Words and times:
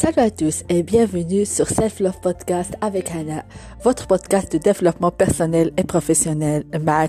Salut 0.00 0.18
à 0.18 0.30
tous 0.30 0.62
et 0.68 0.82
bienvenue 0.82 1.46
sur 1.46 1.68
Self 1.68 2.00
Love 2.00 2.20
Podcast 2.20 2.74
avec 2.80 3.10
Hana, 3.10 3.44
votre 3.82 4.06
podcast 4.06 4.52
de 4.52 4.58
développement 4.58 5.10
personnel 5.10 5.72
et 5.76 5.84
professionnel. 5.84 6.64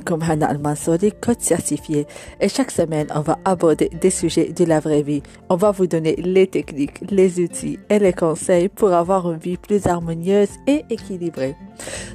comme 0.06 0.22
Hana 0.22 0.48
Al-Mansouri, 0.48 1.12
coach 1.12 1.40
certifié. 1.40 2.08
Et 2.40 2.50
chaque 2.50 2.72
semaine, 2.72 3.08
on 3.14 3.22
va 3.22 3.40
aborder 3.46 3.90
des 3.90 4.10
sujets 4.10 4.54
de 4.54 4.64
la 4.64 4.80
vraie 4.80 5.02
vie. 5.02 5.24
On 5.50 5.56
va 5.56 5.72
vous 5.72 5.88
donner 5.88 6.16
les 6.16 6.48
techniques, 6.48 7.00
les 7.12 7.40
outils 7.40 7.80
et 7.90 8.00
les 8.00 8.14
conseils 8.14 8.70
pour 8.70 8.94
avoir 8.94 9.32
une 9.32 9.40
vie 9.40 9.58
plus 9.58 9.86
harmonieuse 9.86 10.50
et 10.68 10.86
équilibrée. 10.90 11.56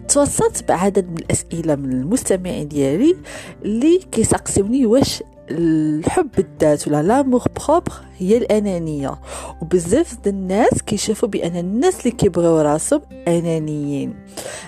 توصلت 0.08 0.64
بعدد 0.68 1.08
من 1.10 1.16
الأسئلة 1.18 1.74
من 1.74 1.92
المستمعين 1.92 2.68
ديالي 2.68 3.16
اللي 3.64 4.00
كيسقسوني 4.12 4.86
واش 4.86 5.22
الحب 5.51 6.29
الذات 6.39 6.87
ولا 6.87 7.03
لامور 7.03 7.43
بروبر 7.67 7.93
هي 8.17 8.37
الأنانية. 8.37 9.19
وبزاف 9.61 10.17
د 10.23 10.27
الناس 10.27 10.83
كيشوفوا 10.85 11.29
بأن 11.29 11.57
الناس 11.57 11.99
اللي 11.99 12.11
كيبغيو 12.11 12.61
راسهم 12.61 13.01
أنانيين. 13.27 14.15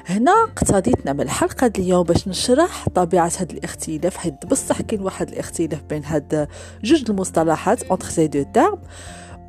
هنا 0.05 0.31
اقتضيت 0.31 1.05
نعمل 1.05 1.29
حلقة 1.29 1.71
اليوم 1.77 2.03
باش 2.03 2.27
نشرح 2.27 2.89
طبيعة 2.89 3.31
هذا 3.39 3.51
الاختلاف 3.51 4.17
حيت 4.17 4.45
بصح 4.45 4.81
كاين 4.81 5.01
واحد 5.01 5.29
الاختلاف 5.29 5.84
بين 5.89 6.05
هاد 6.05 6.47
جوج 6.84 7.03
المصطلحات 7.09 7.84
entre 7.84 8.09
ces 8.09 8.27
deux 8.27 8.45
termes 8.53 8.77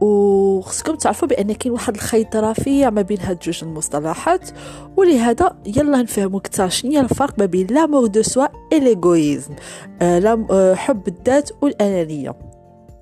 وخصكم 0.00 0.94
تعرفوا 0.94 1.28
بأن 1.28 1.52
كاين 1.52 1.72
واحد 1.72 1.94
الخيط 1.94 2.36
رفيع 2.36 2.90
ما 2.90 3.02
بين 3.02 3.20
هاد 3.20 3.38
جوج 3.38 3.64
المصطلحات 3.64 4.50
ولهذا 4.96 5.56
يلا 5.66 6.02
نفهموا 6.02 6.38
أكثر 6.40 6.68
شنو 6.68 7.00
الفرق 7.00 7.38
ما 7.38 7.44
بين 7.44 7.66
l'amour 7.66 8.06
de 8.06 8.22
soi 8.22 8.46
et 8.72 8.80
l'égoïsme 8.80 9.54
آه 10.02 10.74
حب 10.74 11.08
الذات 11.08 11.50
والأنانية. 11.62 12.49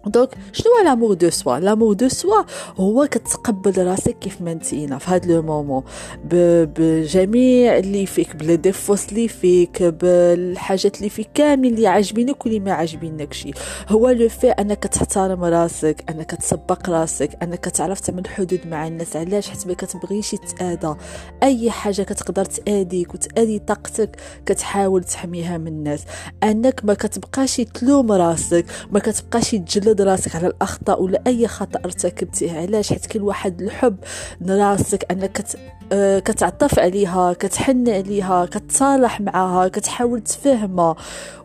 donc 0.07 0.29
شنو 0.53 0.73
هو 0.73 0.85
l'amour 0.85 1.15
de 1.15 1.31
soi 1.31 1.59
l'amour 1.59 1.93
de 1.93 2.09
soi 2.09 2.43
هو 2.77 3.07
كتقبل 3.11 3.87
راسك 3.87 4.19
كيف 4.19 4.41
ما 4.41 4.53
انتينا 4.53 4.99
في 4.99 5.11
هذا 5.11 5.35
le 5.35 5.43
moment. 5.43 5.83
بجميع 6.25 7.79
اللي 7.79 8.07
فيك 8.07 8.37
ب 8.37 8.42
les 8.42 8.57
défauts 8.57 9.09
اللي 9.09 9.29
فيك 9.29 9.83
بالحاجات 9.83 10.97
اللي 10.97 11.09
فيك 11.09 11.29
كاملين 11.35 11.75
اللي 11.75 11.87
عاجبينك 11.87 12.45
واللي 12.47 12.61
ما 12.61 12.73
عاجبينكش 12.73 13.49
هو 13.89 14.09
le 14.11 14.29
fait 14.29 14.49
أنك 14.51 14.85
تحترم 14.85 15.45
راسك 15.45 16.05
أنك 16.11 16.31
تسبق 16.31 16.91
راسك 16.91 17.31
أنك 17.43 17.65
تعرف 17.65 18.01
تعمل 18.01 18.29
حدود 18.29 18.61
مع 18.67 18.87
الناس. 18.87 19.17
علاش؟ 19.17 19.49
حيت 19.49 19.67
ما 19.67 19.75
كتبغيش 19.75 20.37
تاذى 20.59 20.97
أي 21.43 21.71
حاجة 21.71 22.03
كتقدر 22.03 22.45
تآذيك 22.45 23.15
وتآذي 23.15 23.59
طاقتك 23.59 24.17
كتحاول 24.47 25.05
تحميها 25.05 25.59
من 25.59 25.69
الناس. 25.69 26.05
أنك 26.43 26.81
ما 26.85 26.95
كتبقاش 26.95 27.57
تلوم 27.57 28.13
راسك 28.13 28.65
ما 28.91 28.99
كتبقاش 28.99 29.51
تجلد 29.51 29.88
تحمد 29.89 30.03
راسك 30.03 30.37
على 30.37 30.47
الأخطاء 30.47 31.03
ولا 31.03 31.23
أي 31.27 31.49
خطأ 31.49 31.81
ارتكبتيه 31.85 32.53
علاش؟ 32.61 32.93
حيت 32.93 33.07
كاين 33.07 33.23
واحد 33.23 33.63
الحب 33.63 33.97
لراسك 34.41 35.07
أنك 35.11 35.45
آه، 35.93 36.19
كتعطف 36.19 36.79
عليها 36.79 37.33
كتحن 37.33 37.89
عليها 37.89 38.47
كتصالح 38.47 39.21
معها 39.21 39.69
كتحاول 39.69 40.21
تفهمها 40.21 40.97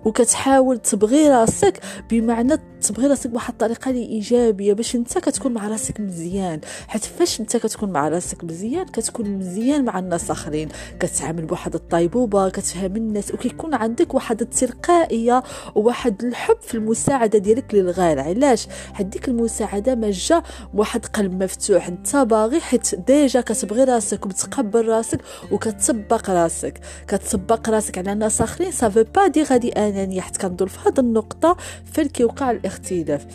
وكتحاول 0.05 0.77
تبغي 0.77 1.29
راسك. 1.29 1.79
بمعنى 2.09 2.57
تبغي 2.81 3.07
راسك 3.07 3.29
بواحد 3.29 3.51
الطريقة 3.51 3.89
اللي 3.89 4.05
إيجابية 4.05 4.73
باش 4.73 4.95
أنت 4.95 5.17
كتكون 5.17 5.53
مع 5.53 5.67
راسك 5.67 5.99
مزيان. 5.99 6.59
حيت 6.87 7.03
فاش 7.05 7.39
أنت 7.39 7.57
كتكون 7.57 7.89
مع 7.91 8.07
راسك 8.07 8.43
مزيان 8.43 8.85
كتكون 8.85 9.29
مزيان 9.29 9.85
مع 9.85 9.99
الناس 9.99 10.31
آخرين. 10.31 10.69
كتعامل 10.99 11.45
بواحد 11.45 11.75
الطيبوبة 11.75 12.49
كتفهم 12.49 12.95
الناس 12.95 13.31
وكيكون 13.31 13.73
عندك 13.73 14.13
واحد 14.13 14.41
التلقائية 14.41 15.43
وواحد 15.75 16.23
الحب 16.23 16.57
في 16.61 16.75
المساعدة 16.75 17.39
ديالك 17.39 17.73
للغير 17.73 18.19
علاش؟ 18.33 18.67
حيت 18.93 19.07
ديك 19.07 19.27
المساعدة 19.27 19.95
ما 19.95 20.11
جا 20.11 20.43
واحد 20.73 21.05
قلب 21.05 21.43
مفتوح 21.43 21.87
انت 21.87 22.15
باغي 22.15 22.59
حيت 22.61 22.95
déjà 22.95 23.41
كتبغي 23.41 23.83
راسك 23.83 24.25
وبتقبل 24.25 24.87
راسك 24.87 25.19
وكتسبق 25.51 26.29
راسك. 26.29 26.79
كتسبق 27.07 27.69
راسك 27.69 27.97
على 27.97 28.15
ناس 28.15 28.41
آخرين 28.41 28.71
سافو 28.71 29.03
با 29.15 29.27
دي 29.27 29.43
غادي 29.43 29.69
انانيه 29.69 30.21
حيت 30.21 30.37
كنظن 30.37 30.65
في 30.65 30.79
هذه 30.85 30.99
النقطة 30.99 31.57
فين 31.93 32.07
كيوقع 32.07 32.51
الاختلاف. 32.51 33.25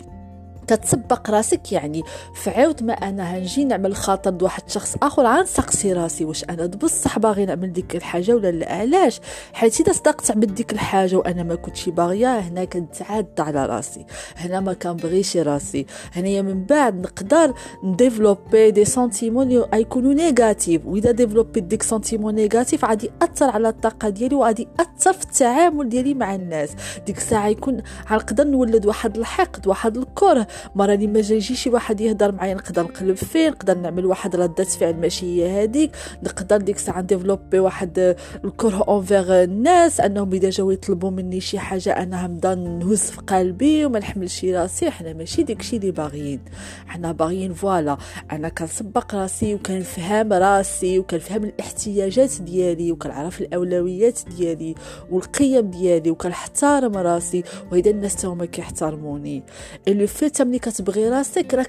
كتسبق 0.69 1.29
راسك 1.29 1.71
يعني. 1.71 2.03
فعاود 2.35 2.83
ما 2.83 2.93
أنا 2.93 3.23
هنجي 3.37 3.65
نعمل 3.65 3.95
خاطر 3.95 4.31
بواحد 4.31 4.63
الشخص 4.67 4.95
آخر 5.03 5.23
غنسقسي 5.23 5.93
راسي. 5.93 6.25
واش 6.25 6.43
أنا 6.43 6.65
بصح 6.65 7.19
باغي 7.19 7.45
نعمل 7.45 7.73
ديك 7.73 7.95
الحاجة 7.95 8.35
ولا 8.35 8.51
لا؟ 8.51 8.73
علاش؟ 8.73 9.19
حيت 9.53 9.81
إذا 9.81 9.91
صدقت 9.93 10.31
عملت 10.31 10.49
ديك 10.49 10.73
الحاجة 10.73 11.15
وأنا 11.15 11.43
ما 11.43 11.55
كنتش 11.55 11.89
باغيها 11.89 12.39
هنا 12.39 12.65
كنتعدى 12.65 13.41
على 13.41 13.65
راسي. 13.65 14.05
هنا 14.37 14.59
ما 14.59 14.73
كنبغيش 14.73 15.37
راسي. 15.37 15.85
هنايا 16.13 16.41
من 16.41 16.65
بعد 16.65 17.01
نقدر 17.01 17.53
ن 17.83 17.91
développer 17.91 18.71
des 18.71 18.85
sentiments 18.85 19.51
يكونوا 19.73 20.13
négatifs 20.13 20.85
وإذا 20.85 21.11
développer 21.11 21.59
ديك 21.59 21.83
sentiments 21.83 22.35
négatifs 22.35 22.85
غادي 22.85 23.11
يأثر 23.21 23.49
على 23.49 23.69
الطاقة 23.69 24.09
ديالي 24.09 24.35
وغادي 24.35 24.67
يأثر 24.79 25.13
في 25.13 25.23
التعامل 25.23 25.89
ديالي 25.89 26.13
مع 26.13 26.35
الناس. 26.35 26.69
ديك 27.05 27.17
الساعة 27.17 27.47
يكون 27.47 27.81
غنقدر 28.11 28.43
نولد 28.47 28.85
واحد 28.85 29.17
الحقد 29.17 29.67
واحد 29.67 29.97
الكره. 29.97 30.47
مره 30.75 30.93
اللي 30.93 31.07
ما 31.07 31.21
جايجي 31.21 31.55
شي 31.55 31.69
واحد 31.69 32.01
يهضر 32.01 32.31
معايا 32.31 32.53
نقدر 32.53 32.83
نقلب 32.83 33.15
فيه 33.15 33.49
نقدر 33.49 33.77
نعمل 33.77 34.05
واحد 34.05 34.35
ردة 34.35 34.63
فعل 34.63 34.95
ماشي 34.95 35.25
هي 35.25 35.63
هذيك 35.63 35.91
نقدر 36.23 36.57
ديك 36.57 36.75
الساعة 36.75 37.01
développer 37.01 37.59
واحد 37.59 38.15
الكره 38.45 38.83
envers 38.87 39.43
الناس 39.43 39.99
أنهم 39.99 40.33
إذا 40.33 40.49
جاو 40.49 40.71
يطلبوا 40.71 41.09
مني 41.09 41.39
شي 41.41 41.59
حاجة 41.59 41.89
أنا 41.91 42.25
همدا 42.25 42.55
نهز 42.55 43.01
في 43.01 43.21
قلبي 43.21 43.85
وما 43.85 43.99
نحملش 43.99 44.45
راسي. 44.45 44.89
حنا 44.89 45.13
ماشي 45.13 45.43
داكشي 45.43 45.75
اللي 45.75 45.91
باغيين. 45.91 46.39
حنا 46.87 47.11
باغيين 47.11 47.53
voilà 47.53 47.97
أنا 48.31 48.49
كنسبق 48.49 49.15
راسي 49.15 49.55
وكنفهم 49.55 50.33
راسي 50.33 50.99
وكنفهم 50.99 51.43
الاحتياجات 51.43 52.41
ديالي 52.41 52.91
وكنعرف 52.91 53.41
الأولويات 53.41 54.19
ديالي 54.37 54.75
والقيم 55.11 55.71
ديالي 55.71 56.11
وكنحترم 56.11 56.97
راسي. 56.97 57.43
وإذا 57.71 57.91
الناس 57.91 58.25
هما 58.25 58.45
كيحترموني. 58.45 59.43
le 59.87 60.07
fait 60.07 60.41
ملي 60.49 60.59
كتبغي 60.59 61.09
راسك 61.09 61.53
راه 61.53 61.63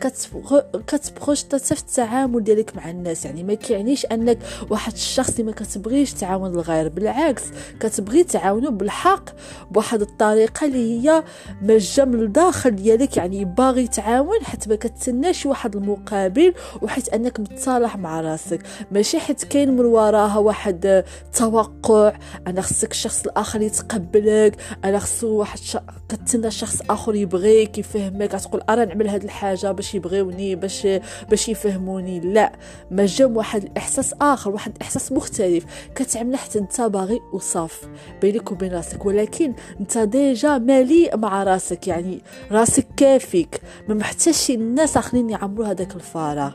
كتبروجتا 0.87 1.59
في 1.59 1.73
التعامل 1.81 2.45
ديالك 2.45 2.77
مع 2.77 2.91
الناس. 2.91 3.25
يعني 3.25 3.45
ما 3.45 3.55
كيعنيش 3.55 4.07
أنك 4.07 4.39
واحد 4.71 4.93
الشخص 4.93 5.31
اللي 5.31 5.43
ما 5.43 5.53
كتبغيش 5.53 6.13
تعاون 6.13 6.55
الغير 6.55 6.89
بالعكس 6.89 7.43
كتبغي 7.81 8.25
تعاونو 8.25 8.71
بالحق 8.71 9.25
بواحد 9.71 10.01
الطريقة 10.01 10.67
اللي 10.67 11.09
هي 11.09 11.25
مجة 11.63 12.05
من 12.05 12.21
الداخل 12.21 12.77
ديالك. 12.77 13.17
يعني 13.17 13.45
باغي 13.45 13.89
تعاون 13.89 14.45
حيت 14.45 14.69
ما 14.69 14.75
كتسناش 14.77 15.47
واحد 15.47 15.77
المقابل 15.77 16.55
وحيت 16.83 17.09
أنك 17.09 17.41
متصالح 17.41 17.97
مع 17.97 18.21
راسك. 18.21 18.63
ماشي 18.91 19.21
حيت 19.21 19.45
كاين 19.45 19.77
من 19.77 19.85
وراها 19.85 20.39
واحد 20.39 21.05
توقع 21.37 22.13
أنا 22.47 22.61
خصك 22.61 22.91
الشخص 22.91 23.23
الآخر 23.23 23.63
يتقبلك 23.63 24.57
أنا 24.85 24.99
خصو 24.99 25.27
واحد 25.29 25.59
ش... 25.59 25.77
كتسنى 26.09 26.51
شخص 26.51 26.83
آخر 26.91 27.15
يبغيك 27.15 27.79
يفهمك 27.79 28.35
تقول 28.61 28.79
أنا 28.79 28.85
نعمل 28.85 29.09
هاد 29.09 29.25
الحاجة 29.25 29.73
باش 29.73 29.95
يبغيوني 29.95 30.55
باش 30.55 30.87
باش 31.31 31.49
يفهموني. 31.49 32.21
لا 32.21 32.53
ما 32.91 33.07
جام 33.07 33.37
واحد 33.37 33.63
الاحساس 33.63 34.15
آخر 34.21 34.51
واحد 34.51 34.73
الاحساس 34.77 35.13
مختلف. 35.13 35.65
كتعمل 35.95 36.37
حتى 36.37 36.59
أنت 36.59 36.81
باغي 36.81 37.21
وصافي 37.33 37.89
بينك 38.23 38.53
وبين 38.53 38.73
راسك 38.73 39.07
ولكن 39.07 39.55
أنت 39.81 39.99
déjà 39.99 40.59
مليء 40.59 41.17
مع 41.17 41.43
راسك 41.43 41.89
يعني 41.89 42.23
راسك 42.51 42.87
كافيك. 42.97 43.61
ما 43.89 43.95
محتاجش 43.95 44.51
الناس 44.51 44.97
آخرين 44.97 45.31
يعمروا 45.31 45.67
هذاك 45.67 45.97
الفراغ 45.97 46.53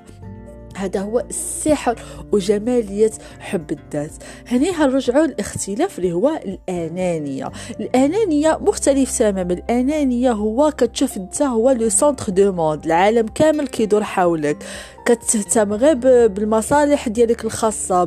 هذا 0.76 1.02
هو 1.02 1.20
السحر 1.20 1.96
وجمالية 2.32 3.12
حب 3.40 3.72
الذات. 3.72 4.12
هني 4.48 4.72
هنرجعوا 4.72 5.26
الاختلاف 5.26 5.98
اللي 6.00 6.14
هو 6.14 6.40
الأنانية. 6.46 7.52
الأنانية 7.80 8.58
مختلف 8.62 9.20
تماما. 9.20 9.54
الأنانية 9.54 10.32
هو 10.32 10.72
كتشوف 10.78 11.18
أنت 11.18 11.42
هو 11.42 11.72
le 11.72 11.90
centre 11.90 12.30
du 12.30 12.52
monde 12.52 12.86
العالم 12.86 13.28
كامل 13.28 13.68
كيدور 13.68 14.04
حولك. 14.04 14.58
كتهتم 15.06 15.74
غير 15.74 15.96
بالمصالح 16.28 17.10
ديالك 17.10 17.46
الخاصة 17.46 18.04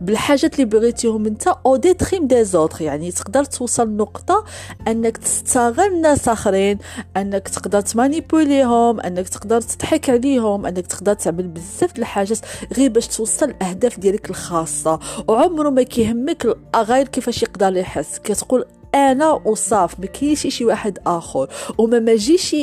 بالحاجات 0.00 0.54
اللي 0.54 0.64
بغيتيهم 0.64 1.26
انت 1.26 1.48
au 1.66 1.76
détriment 1.76 2.26
des 2.26 2.44
autres 2.44 2.82
يعني 2.82 3.12
تقدر 3.12 3.44
توصل 3.44 3.88
لنقطه 3.88 4.44
انك 4.88 5.16
تستغل 5.16 6.00
ناس 6.00 6.28
آخرين 6.28 6.78
انك 7.16 7.48
تقدر 7.48 7.80
تمانيبوليهم 7.80 9.00
انك 9.00 9.28
تقدر 9.28 9.60
تضحك 9.60 10.10
عليهم 10.10 10.66
انك 10.66 10.86
تقدر 10.86 11.14
تعمل 11.14 11.48
بزاف 11.48 11.98
الحاجات 11.98 12.38
غير 12.76 12.90
باش 12.90 13.06
توصل 13.06 13.50
الاهداف 13.50 14.00
ديالك 14.00 14.30
الخاصة. 14.30 14.98
وعمره 15.28 15.70
ما 15.70 15.82
كيهمك 15.82 16.56
غير 16.76 17.08
كيفاش 17.08 17.42
يقدر 17.42 17.76
يحس. 17.76 18.18
كتقول 18.18 18.64
أنا 18.94 19.32
وصاف 19.32 20.00
ما 20.00 20.06
كاينش 20.06 20.46
شي 20.46 20.64
واحد 20.64 20.98
آخر. 21.06 21.48
وما 21.78 21.98
ماجيش 21.98 22.56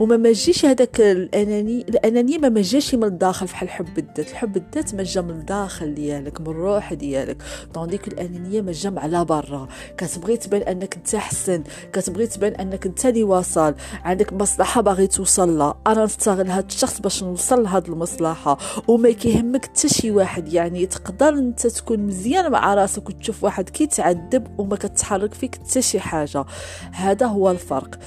وما 0.00 0.16
ماجيش 0.16 0.64
هذاك 0.64 1.00
الأناني 1.00 1.80
الأنانية 1.88 2.38
ما 2.38 2.48
ماجيش 2.48 2.94
من 2.94 3.04
الداخل 3.04 3.48
فحال 3.48 3.70
حب 3.70 3.98
الذات 3.98 4.30
الحب 4.30 4.56
الذات 4.56 4.94
ما 4.94 5.02
جا 5.02 5.20
من 5.20 5.30
الداخل 5.30 5.94
ديالك 5.94 6.40
من 6.40 6.46
الروح 6.46 6.92
ديالك. 6.92 7.42
طونديك 7.74 8.08
الأنانية 8.08 8.60
ما 8.60 8.72
جا 8.72 8.94
على 8.96 9.24
برا. 9.24 9.68
كتبغي 9.96 10.36
تبان 10.36 10.62
أنك 10.62 10.96
أنت 10.96 11.14
أحسن 11.14 11.62
كتبغي 11.92 12.26
تبان 12.26 12.52
أنك 12.52 12.86
أنت 12.86 13.06
اللي 13.06 13.24
واصل. 13.24 13.74
عندك 14.04 14.32
مصلحة 14.32 14.80
باغي 14.80 15.06
توصل 15.06 15.58
لها. 15.58 15.78
أنا 15.86 16.04
نستغل 16.04 16.50
هذا 16.50 16.66
الشخص 16.66 17.00
باش 17.00 17.22
نوصل 17.22 17.62
لهاد 17.62 17.88
المصلحة. 17.88 18.58
وما 18.88 19.10
كيهمك 19.10 19.64
حتى 19.64 19.88
شي 19.88 20.10
واحد. 20.10 20.52
يعني 20.52 20.86
تقدر 20.86 21.28
أنت 21.28 21.66
تكون 21.66 21.98
مزيان 21.98 22.50
مع 22.50 22.74
راسك 22.74 23.08
وتشوف 23.08 23.44
واحد 23.44 23.70
كيتعذب 23.70 24.60
وما 24.60 24.76
كتحرك 24.76 25.34
فيك 25.34 25.57
حتى 25.60 25.82
شي 25.82 26.00
حاجة. 26.00 26.44
هذا 26.92 27.26
هو 27.26 27.50
الفرق. 27.50 27.98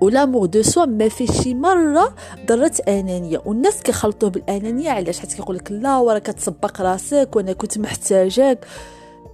ولامور 0.00 0.46
دو 0.46 0.62
سوا 0.62 0.84
ما 0.84 1.08
في 1.08 1.26
شي 1.26 1.54
مرة 1.54 2.14
ضرت 2.46 2.80
أنانية. 2.80 3.42
والناس 3.44 3.82
كيخلطوه 3.82 4.30
بالأنانية. 4.30 4.90
علاش؟ 4.90 5.20
حيت 5.20 5.32
كيقول 5.32 5.56
لك 5.56 5.72
لا 5.72 5.98
ورا 5.98 6.18
كتسبق 6.18 6.80
راسك 6.80 7.28
وأنا 7.36 7.52
كنت 7.52 7.78
محتاجك. 7.78 8.66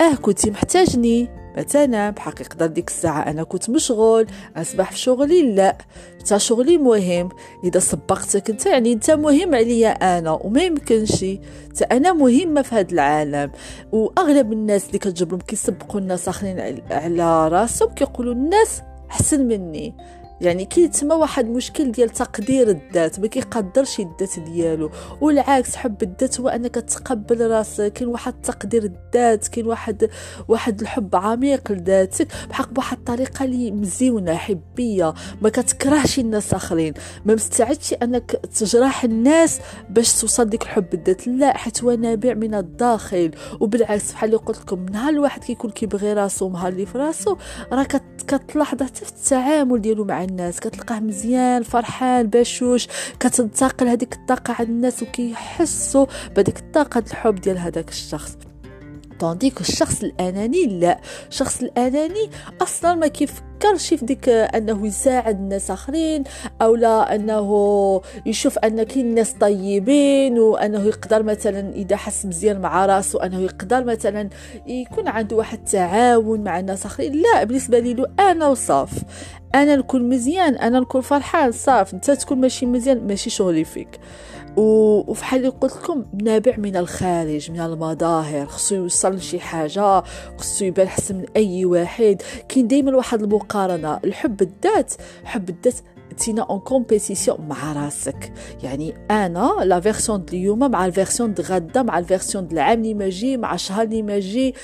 آه 0.01 0.15
كنتي 0.15 0.51
محتاجني. 0.51 1.40
مثلا 1.59 2.11
بحق 2.11 2.41
يقدر 2.41 2.67
ديك 2.67 2.89
الساعة 2.89 3.21
أنا 3.31 3.43
كنت 3.43 3.71
مشغول 3.71 4.27
أصبح 4.57 4.93
في 4.93 4.99
شغلي 4.99 5.55
لا. 5.55 5.79
تا 6.27 6.39
شغلي 6.39 6.79
مهم. 6.79 7.29
إذا 7.65 7.81
سبقتك 7.81 8.51
أنت 8.51 8.67
يعني 8.67 8.93
أنت 8.93 9.11
مهم 9.11 9.55
عليا 9.55 9.89
أنا 10.19 10.31
وما 10.31 10.63
يمكنش. 10.63 11.25
تا 11.77 11.85
أنا 11.93 12.13
مهمة 12.13 12.63
في 12.63 12.75
هذا 12.75 12.93
العالم. 12.93 13.51
وأغلب 13.93 14.53
الناس 14.53 14.87
اللي 14.87 14.99
كتجبرهم 14.99 15.41
كيسبقوا 15.41 16.01
الناس 16.01 16.29
آخرين 16.29 16.83
على 16.91 17.49
راسهم 17.49 17.89
كيقولوا 17.89 18.33
الناس 18.33 18.83
أحسن 19.11 19.49
مني. 19.49 19.95
يعني 20.41 20.65
كي 20.65 20.89
تما 20.89 21.15
واحد 21.15 21.47
مشكل 21.47 21.93
ديال 21.93 22.09
تقدير 22.09 22.71
الذات 22.71 23.21
ما 23.21 23.27
كيقدرش 23.27 24.01
الذات 24.01 24.39
ديالو. 24.39 24.91
والعكس 25.21 25.77
حب 25.77 26.03
الذات 26.03 26.41
هو 26.41 26.49
أنك 26.49 26.75
تقبل 26.75 27.51
راسك. 27.51 27.93
كاين 27.93 28.09
واحد 28.09 28.33
تقدير 28.43 28.85
الذات 28.85 29.49
كاين 29.49 29.67
واحد 29.67 30.11
واحد 30.49 30.81
الحب 30.81 31.17
عميق 31.17 31.73
لذاتك 31.73 32.29
بحق 32.51 32.71
بواحد 32.73 32.97
الطريقة 32.99 33.45
اللي 33.45 33.71
مزيونة 33.71 34.35
حبية. 34.35 35.15
ما 35.43 35.49
كتكرهش 35.49 36.19
الناس 36.19 36.55
آخرين. 36.55 36.95
ما 37.25 37.35
مستعدش 37.35 37.95
أنك 38.03 38.31
تجرح 38.31 39.05
الناس 39.05 39.61
باش 39.91 40.21
توصل 40.21 40.45
ديك 40.45 40.63
الحب 40.63 40.95
الذات. 40.95 41.27
لا 41.27 41.57
حيت 41.57 41.85
هو 41.85 41.93
نابع 41.93 42.35
من 42.35 42.55
الداخل. 42.55 43.31
وبالعكس 43.61 44.13
بحال 44.13 44.31
اللي 44.31 44.41
قلت 44.43 44.59
لكم 44.59 44.87
نهار 44.87 45.13
الواحد 45.13 45.45
كيكون 45.45 45.71
كيبغي 45.71 46.13
راسو 46.13 46.51
نهار 46.51 46.73
اللي 46.73 46.87
في 46.87 46.99
راسو 46.99 47.37
راه 47.73 47.87
كتلاحظ 48.29 48.83
حتى 48.83 49.05
في 49.05 49.13
التعامل 49.13 49.81
ديالو 49.81 50.05
مع 50.05 50.25
الناس 50.31 50.61
كتلقاه 50.61 51.01
مزيان 51.01 51.63
فرحان 51.63 52.27
بشوش 52.27 52.89
كتنتقل 53.21 53.89
هذيك 53.89 54.13
الطاقة 54.13 54.57
عند 54.59 54.69
الناس 54.69 55.03
وكيحسوا 55.03 56.07
بهذيك 56.37 56.59
الطاقة 56.59 57.03
الحب 57.07 57.35
ديال 57.35 57.59
هذاك 57.59 57.89
الشخص. 57.89 58.50
طونديك 59.21 59.61
الشخص 59.61 60.03
الأناني؟ 60.03 60.67
لا. 60.67 61.01
الشخص 61.29 61.63
الأناني 61.63 62.31
أصلا 62.63 62.95
ما 62.95 63.07
كيفكرش 63.07 63.95
في 63.95 64.05
ديك 64.05 64.29
أنه 64.29 64.87
يساعد 64.87 65.41
الناس 65.41 65.71
آخرين 65.71 66.25
أو 66.63 66.75
لا 66.75 67.15
أنه 67.15 68.01
يشوف 68.27 68.59
أن 68.59 68.83
كاين 68.83 69.15
ناس 69.15 69.33
طيبين 69.33 70.39
وأنه 70.39 70.85
يقدر 70.85 71.23
مثلا 71.23 71.73
إذا 71.75 71.97
حس 71.97 72.27
مزيان 72.27 72.61
مع 72.61 72.87
راسو 72.87 73.19
أنه 73.19 73.41
يقدر 73.41 73.85
مثلا 73.85 74.29
يكون 74.67 75.09
عنده 75.09 75.37
واحد 75.37 75.59
التعاون 75.59 76.41
مع 76.41 76.59
الناس 76.61 76.87
آخرين. 76.87 77.13
لا 77.13 77.45
بالنسبة 77.45 77.79
لي 77.79 78.07
أنا 78.21 78.49
وصاف. 78.49 78.91
أنا 79.55 79.77
نكون 79.77 80.09
مزيان 80.09 80.55
أنا 80.55 80.81
نكون 80.81 81.01
فرحان 81.01 81.53
صافي 81.53 81.95
أنت 81.95 82.11
تكون 82.11 82.41
ماشي 82.41 82.67
مزيان 82.67 83.07
ماشي 83.07 83.31
شغلي 83.31 83.65
فيك. 83.65 84.01
وفحال 84.57 85.41
اللي 85.41 85.49
قلت 85.49 85.77
لكم 85.77 86.05
نابع 86.23 86.57
من 86.57 86.77
الخارج 86.77 87.51
من 87.51 87.61
المظاهر. 87.61 88.47
خصو 88.47 88.75
يوصل 88.75 89.15
لشي 89.15 89.41
حاجة 89.41 90.03
خصو 90.39 90.65
يبان 90.65 90.87
احسن 90.87 91.17
من 91.17 91.27
أي 91.37 91.65
واحد. 91.65 92.23
كاين 92.49 92.69
دائما 92.69 92.97
واحد 92.97 93.23
المقارنة. 93.23 94.01
الحب 94.05 94.43
الذات 94.43 94.95
حب 95.25 95.49
الذات 95.51 95.75
t'es 96.19 96.43
en 96.43 96.59
compétition 96.59 97.39
مع 97.49 97.73
راسك. 97.73 98.33
يعني 98.63 98.95
أنا 99.11 99.51
la 99.65 99.81
version 99.81 100.25
اليوم 100.33 100.71
مع 100.71 100.87
ال 100.87 100.93
version 100.93 101.35
غدا 101.41 101.83
مع 101.83 101.99
ال 101.99 102.05
version 102.05 102.49
العام 102.53 102.79
اللي 102.79 102.95
ماجي 102.95 103.37
مع 103.37 103.55
الشهر 103.55 103.83
اللي 103.83 104.03
ماجي 104.03 104.55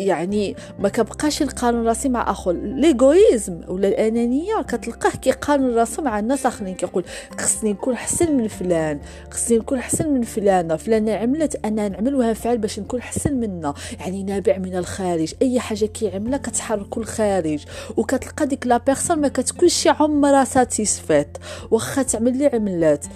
يعني 0.00 0.56
ما 0.78 0.88
كبقاش 0.88 1.42
نقارن 1.42 1.86
راسي 1.86 2.08
مع 2.08 2.30
اخر 2.30 2.52
l'égoïsme 2.52 3.60
ولا 3.68 3.88
الانانيه 3.88 4.62
كتلقاه 4.62 5.10
كيقارن 5.10 5.74
راسو 5.74 6.02
مع 6.02 6.18
الناس 6.18 6.46
آخرين 6.46 6.74
كيقول 6.74 7.04
خصني 7.38 7.72
نكون 7.72 7.94
أحسن 7.94 8.36
من 8.36 8.48
فلان 8.48 9.00
خصني 9.30 9.58
نكون 9.58 9.78
أحسن 9.78 10.10
من 10.12 10.22
فلانة 10.22 10.76
فلانة 10.76 11.14
عملت 11.14 11.64
أنا 11.64 11.88
نعمل 11.88 12.14
وها 12.14 12.32
فعل 12.32 12.58
باش 12.58 12.80
نكون 12.80 13.00
أحسن 13.00 13.34
منها. 13.34 13.74
يعني 14.00 14.22
نابع 14.22 14.58
من 14.58 14.76
الخارج. 14.76 15.34
أي 15.42 15.60
حاجة 15.60 15.86
كيعملها 15.86 16.38
كتحرك 16.38 16.98
الخارج. 16.98 17.64
وكتلقى 17.96 18.46
ديك 18.46 18.66
la 18.66 18.76
personne 18.76 19.18
ما 19.18 19.28
كتكونش 19.28 19.86
عمرها 19.86 20.44
satisfaite 20.44 21.38
واخا 21.70 22.02
تعمل 22.02 22.38
لي 22.38 22.46
عملات. 22.46 23.06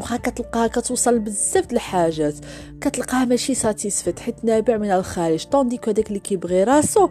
وخا 0.00 0.16
كتلقاها 0.16 0.66
كتوصل 0.66 1.18
بزاف 1.18 1.66
د 1.66 1.72
الحاجات. 1.72 2.34
كتلقاها 2.80 3.24
ماشي 3.24 3.54
satisfaite 3.54 4.20
حيت 4.20 4.44
نابع 4.44 4.76
من 4.76 4.90
الخارج. 4.90 5.44
tandis 5.44 5.73
que 5.73 5.88
هذاك 5.88 6.08
اللي 6.08 6.18
كيبغي 6.18 6.64
راسو 6.64 7.08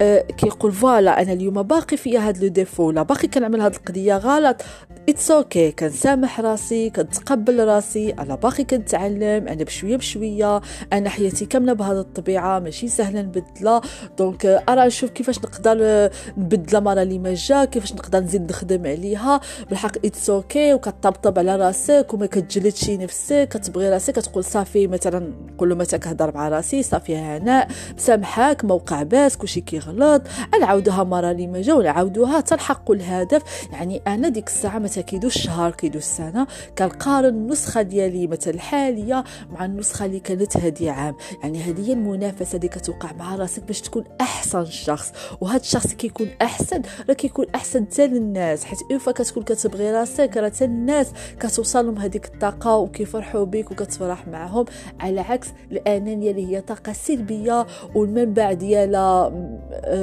آه 0.00 0.20
كيقول 0.20 0.72
voilà 0.72 1.22
أنا 1.22 1.32
اليوم 1.32 1.62
باقي 1.62 1.96
فيا 1.96 2.20
هاد 2.28 2.38
le 2.38 2.48
défaut 2.48 2.82
ولا 2.82 3.02
باقي 3.02 3.28
كنعمل 3.28 3.60
هاد 3.60 3.74
القضية 3.74 4.16
غلط. 4.16 4.62
اتس 5.08 5.30
أوكي 5.30 5.70
okay. 5.70 5.74
كنسامح 5.74 6.40
راسي 6.40 6.90
كنتقبل 6.90 7.66
راسي. 7.66 8.10
أنا 8.10 8.34
باقي 8.34 8.64
كنتعلم. 8.64 9.48
أنا 9.48 9.64
بشوية 9.64 9.96
بشوية. 9.96 10.60
أنا 10.92 11.10
حياتي 11.10 11.46
كاملة 11.46 11.72
بهذه 11.72 12.00
الطبيعة. 12.00 12.58
ماشي 12.58 12.88
سهلة 12.88 13.22
نبدلها. 13.22 13.80
donc 14.18 14.46
أرى 14.46 14.86
نشوف 14.86 15.10
كيفاش 15.10 15.38
نقدر 15.38 16.10
نبدلها 16.36 16.80
مرة 16.80 17.02
اللي 17.02 17.18
ما 17.18 17.34
جا 17.34 17.64
كيفاش 17.64 17.92
نقدر 17.92 18.20
نزيد 18.20 18.50
نخدم 18.50 18.86
عليها. 18.86 19.40
بالحق 19.68 19.96
it's 20.04 20.72
okay. 20.72 20.74
وكطبطب 20.74 21.38
على 21.38 21.56
راسك 21.56 22.06
وما 22.14 22.26
كتجلدش 22.26 22.90
نفسك. 22.90 23.48
كتبغي 23.48 23.90
راسك 23.90 24.14
كتقول 24.14 24.44
صافي 24.44 24.86
مثلا 24.86 25.32
نقول 25.54 25.68
له 25.68 25.74
متى 25.74 25.98
كهضر 25.98 26.34
مع 26.34 26.48
راسي 26.48 26.82
صافي 26.82 27.16
هناء 27.16 27.68
مسامحاك 27.96 28.64
ما 28.64 28.74
وقع 28.74 29.02
باس 29.02 29.36
كلشي 29.36 29.60
كيغلط. 29.60 30.22
نعاودوها 30.60 31.04
مرة 31.04 31.30
اللي 31.30 31.46
ما 31.46 31.60
جا 31.60 31.74
ونعاودوها. 31.74 32.40
تلحقوا 32.40 32.94
الهدف. 32.94 33.42
يعني 33.72 34.02
أنا 34.06 34.28
ديك 34.28 34.46
الساعة 34.46 34.78
متى 34.96 35.02
كيدوز 35.02 35.34
الشهر 35.34 35.70
كيدوز 35.70 36.02
السنة 36.02 36.46
كنقارن 36.78 37.28
النسخة 37.28 37.82
ديالي 37.82 38.26
مثلا 38.26 38.54
الحالية 38.54 39.24
مع 39.50 39.64
النسخة 39.64 40.06
اللي 40.06 40.20
كانت 40.20 40.56
هذه 40.56 40.90
عام. 40.90 41.14
يعني 41.42 41.62
هذه 41.62 41.88
هي 41.88 41.92
المنافسة 41.92 42.56
اللي 42.56 42.68
كتوقع 42.68 43.12
مع 43.12 43.36
راسك 43.36 43.62
باش 43.62 43.80
تكون 43.80 44.04
أحسن 44.20 44.64
شخص. 44.64 45.12
وهذا 45.40 45.60
الشخص 45.60 45.94
كيكون 45.94 46.28
أحسن 46.42 46.82
راه 47.08 47.14
كيكون 47.14 47.46
أحسن 47.54 47.86
حتى 47.86 48.06
للناس 48.06 48.64
حيت 48.64 48.78
اون 48.90 48.98
كتكون 48.98 49.42
كتبغي 49.42 49.90
راسك 49.90 50.36
راه 50.36 50.48
حتى 50.48 50.64
الناس 50.64 51.12
كتوصل 51.40 51.86
لهم 51.86 51.98
هذيك 51.98 52.26
الطاقة 52.26 52.76
وكيفرحوا 52.76 53.44
بك 53.44 53.70
وكتفرح 53.70 54.28
معهم. 54.28 54.64
على 55.00 55.20
عكس 55.20 55.48
الأنانية 55.72 56.30
اللي 56.30 56.46
هي 56.46 56.60
طاقة 56.60 56.92
سلبية 56.92 57.66
والمنبع 57.94 58.52
ديالها 58.52 59.32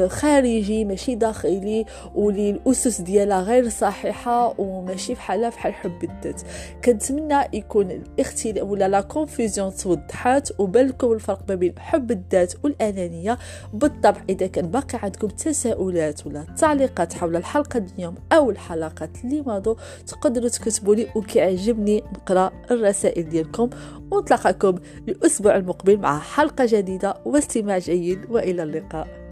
خارجي 0.08 0.86
ماشي 0.86 1.15
داخلي 1.15 1.86
وللاسس 2.15 3.01
ديالها 3.01 3.41
غير 3.41 3.70
صحيحة 3.70 4.53
وماشي 4.84 5.13
بحالها 5.13 5.50
بحال 5.50 5.74
حب 5.74 6.04
الذات. 6.04 6.42
كنتمنى 6.86 7.36
يكون 7.54 7.92
الاختلاف 7.92 8.68
ولا 8.68 8.88
لا 8.88 9.02
كونفوزيون 9.02 9.75
توضحات 9.75 10.60
وبان 10.60 10.88
لكم 10.88 11.12
الفرق 11.12 11.40
ما 11.50 11.56
بين 11.56 11.80
حب 11.80 12.12
الذات 12.12 12.54
والأنانية. 12.63 13.38
بالطبع 13.74 14.22
إذا 14.30 14.48
كان 14.48 14.68
باقي 14.72 15.00
عندكم 15.04 15.28
تساؤلات 15.28 16.28
ولا 16.28 16.46
تعليقات 16.58 17.13
حول 17.13 17.36
الحلقة 17.36 17.86
اليوم 17.98 18.16
أو 18.32 18.52
الحلقات 18.52 19.10
اللي 19.24 19.42
مضوا 19.42 19.75
تقدروا 20.08 20.50
تكتبوا 20.50 20.96
لي 20.96 21.08
وكيعجبني 21.16 22.04
نقرأ 22.13 22.52
الرسائل 22.72 23.30
ديالكم. 23.30 23.70
ونتلاقاكم 24.12 24.75
الأسبوع 25.08 25.56
المقبل 25.56 25.98
مع 25.98 26.20
حلقة 26.20 26.66
جديدة 26.68 27.13
واستماع 27.25 27.78
جيد 27.78 28.20
وإلى 28.30 28.63
اللقاء. 28.63 29.23